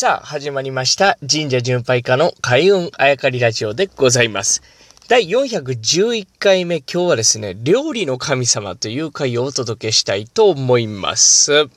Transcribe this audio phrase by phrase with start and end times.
[0.00, 1.18] さあ、始まりました。
[1.28, 4.62] 神社巡拝家の開運あやかりラジオでございます。
[5.08, 11.68] 第411回目、今日はですね、料理の神様という回をお届けしたいと思います。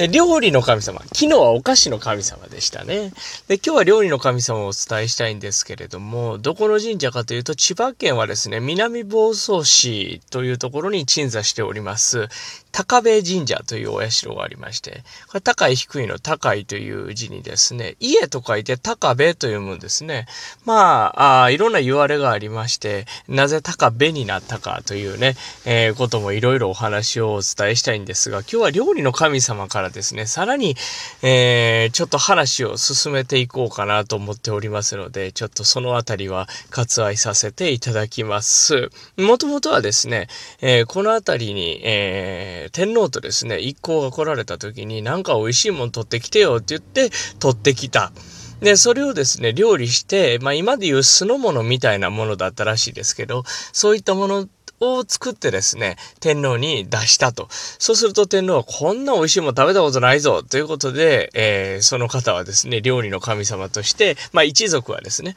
[0.00, 1.00] え料理の神様。
[1.00, 3.12] 昨日はお菓子の神様でしたね。
[3.48, 12.28] で、今日は料理の神様をお伝えしたいんですけれども、どこの神社かというと、千葉県はですね、南房総市というところに鎮座しております、
[12.70, 20.26] 高部神社というお社がありまして、これ高い低いの高いという字にですね、家と書いて高部と読むんですね。
[20.64, 30.76] まあ、あいろんな言われがありまして、なぜ高部になったかというね、えーこともいろいろお話をお伝えしたいんですが、今日は料理の神様からですね、さらに、
[31.22, 38.90] えーちょっと話を進めていこうかなと思っておりますので、ちょっとそのあたりは割愛させていただきます。
[39.16, 40.28] もともとはですね、
[40.60, 48.12] えーこのあたりに、えー天皇とですね、一行が来られた時に、なんか美味しいもん取ってきてよって言って、取ってきた。
[48.60, 54.48] で、それをですね、料理して、まあ今でいう酢の物みたいなものだったらしいですけど、そういったもの
[54.80, 57.48] を作ってですね、天皇に出したと。
[57.50, 65.36] そうすると天皇はこんな美味しいもん食べたことないぞということで、えーその方はですね、料理の神様として、まあ一族はですね、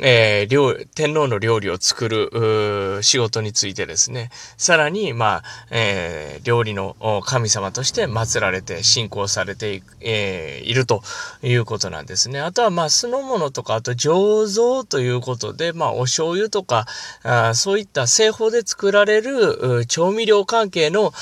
[0.00, 11.02] えー料天皇の料理を作る仕事についてですね、さらに、まあ、えー料理の神様として祀られて信仰されてい、えーいると
[11.42, 12.40] いうことなんですね。
[12.40, 16.86] あとは、まあ、酢の物とか、あと醸造ということで、まあ、お醤油とか、
[17.22, 21.12] あそういった製法で作られる調味料関係の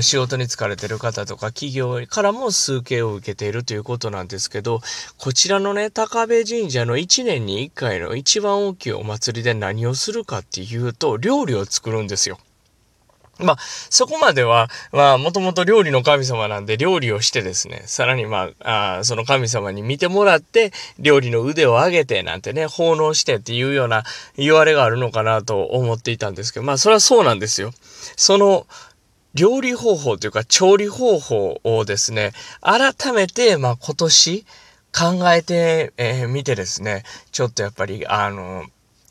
[0.00, 4.80] 仕事に就かれている方とか企業からも数形を受けているということなんですけど、
[5.18, 12.38] こちらのね、高部神社の1年に1回の一番大きいお祭りで何をするかっていうと、料理を作るんですよ。
[13.38, 24.02] まあ、そこまでは、まあ、もともと料理の神様なんで料理をしてですね、さらにまあ、あその神様に見てもらって、料理の腕を上げてなんてね、奉納してっていうような
[24.36, 27.70] 言われがあるのかなと思っていたんですけど、まあ、それはそうなんですよ。
[28.16, 28.66] その、
[29.34, 34.46] 料理方法というか調理方法をですね、改めて、まあ、今年
[34.98, 38.64] 考えて、えー見てですね、ちょっとやっぱり、あの、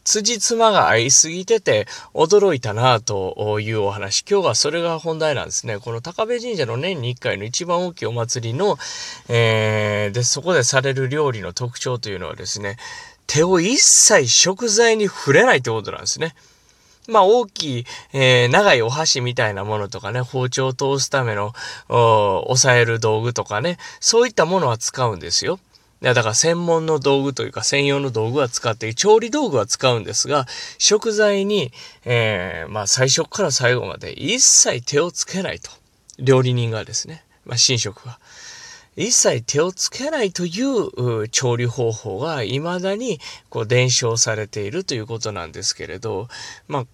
[0.04, 4.26] 辻褄が合いすぎてて驚いたなというお話。
[4.30, 5.80] 今日はそれが本題なんですね。
[5.80, 8.78] この高部神社の年に1回の一番大きいお祭りの、
[9.30, 12.76] えーで、そこでされる料理の特徴というのはですね、
[13.26, 16.36] 手を一切食材に触れないということなんですね。
[17.08, 21.54] まあ大きい、えー長いお箸みたいなものとかね、包丁を通すための、
[21.88, 25.60] 押さえる道具とかね、そういったものは使うんですよ。
[26.00, 30.46] いやだから専門の道具というか専用の道具は使って、調理道具は使うんですが、
[30.78, 31.72] 食材に、
[32.06, 35.72] えーまあ最初から最後まで一切手をつけないと。
[36.20, 38.20] 料理人がですね、まあ神職が。
[38.96, 43.20] 一切手をつけないという調理方法が未だに
[43.50, 46.28] こう伝承されているということなんですけれど、
[46.68, 46.86] まあ、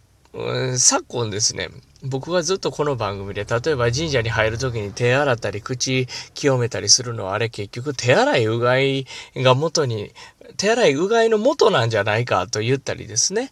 [0.79, 1.69] 昨今ですね、
[2.01, 9.05] 僕がずっとこの番組で、例えば神社に入るときに手洗ったり口清めたりするのはあれ結局手洗いうがい
[9.35, 10.11] が元に、
[10.57, 13.51] 手洗いうがいの元なんじゃないかと言ったりですね。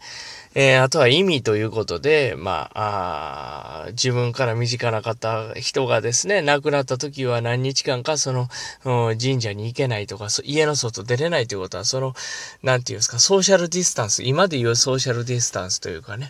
[0.56, 8.50] えーあとは意味ということで、まあ、あ自分から身近な方、人がですね、亡くなった時は何日間かその、
[8.84, 12.16] 神社に行けないとか、家の外出れないということは、その、
[12.64, 16.28] なんていうんですか、ソーシャルディスタンス、今で言うソーシャルディスタンスというかね、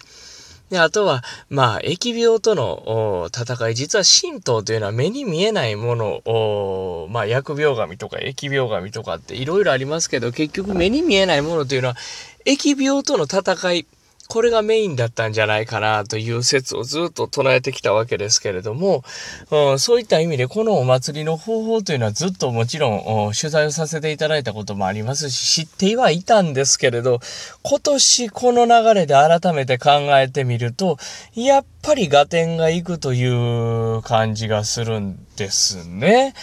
[0.71, 11.97] で、あとは、まあ、疫病との戦い、実は神道というのは目に見えないものを、まあ、疫病神とか疫病神とかっていろいろありますけど、結局目に見えないものというのは、
[12.45, 13.85] 疫病との戦い、
[14.31, 19.03] これがメインだったんじゃないかなという説をずっと唱えてきたわけですけれども、
[19.52, 22.92] うんそういった意味でこのお祭りの方法というのはずっともちろ
[23.30, 27.19] ん取材をさせていただいたこともありますし、知ってはいたんですけれど、
[27.64, 30.98] 今年この流れで改めて考えてみると、
[31.34, 36.34] やっぱり合点がいくという感じがするんですね。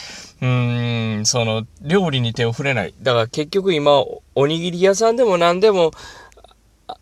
[0.43, 2.93] うーん、その、料理に手を触れない。
[3.01, 5.93] だから結局今、おにぎり屋さんでも何でも、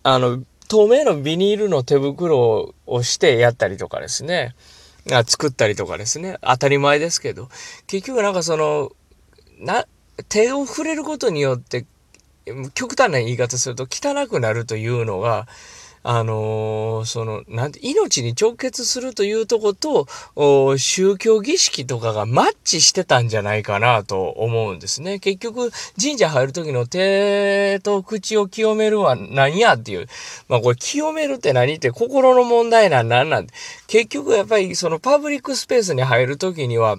[0.04, 4.54] あの、透明のビニールの手袋をしてやったりとかですね。
[5.12, 6.38] あ作ったりとかですね。
[6.42, 7.48] 当たり前ですけど。
[7.86, 8.90] 結局なんかその、
[9.60, 9.86] な、
[10.28, 11.86] 手を触れることによって、
[12.74, 15.46] 極端な言い方すると汚くなるというのが、
[16.08, 20.06] あのーその、なんて、命に直結するというとこと、
[20.78, 25.18] 宗教儀式とかがマッチしてたんじゃないかなと思うんですね。
[25.18, 30.06] 結局、神社入る時の手と口を清めるは何やっていう。
[30.48, 33.48] まあこれ清めるって何って心の問題なんなんなん
[33.88, 36.98] 結局やっぱりそのパブリックスペースに入る時には、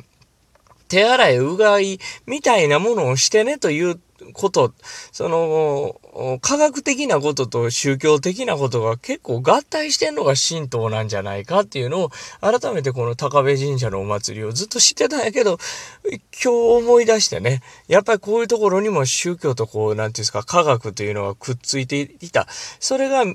[0.90, 4.00] 手洗い、うがいみたいなものをしてねという
[4.34, 4.74] こと、
[5.12, 12.12] その、科学的なことと宗教的なことが結構合体してんのが神道なんじゃないかっていうのを、
[12.42, 15.58] 改めてこの高部神社のお祭りをずっと知ってたんやけど、
[16.04, 22.48] 今日思い出してね、やっぱりこういうところにも宗教とこう、なんていうんですか、科学というのがくっついていた。
[22.80, 23.26] それが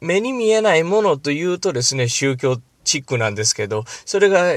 [0.00, 4.54] 目に見えないものというとですね、宗教チックなんですけど、それが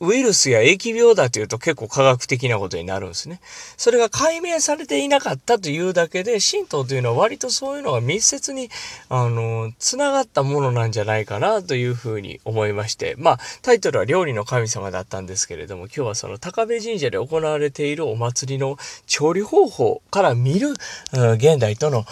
[0.00, 3.38] ウイルスや疫病だというと結構科学的なことになるんですね。
[3.76, 8.70] それが解明されていなかったというだけで、神道というのは割とそういうのが密接に、
[9.10, 20.70] あの、繋がったものなんじゃないかなというふうに思いまして、まあ、タイトルは料理の神様だったんですけれども、今日はその高部神社で行われているお祭りの調理方法から見る、
[21.12, 22.06] 現代との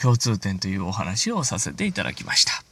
[0.00, 2.71] 共通点というお話をさせていただきました。